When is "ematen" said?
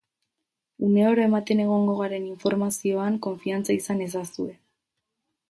1.25-1.61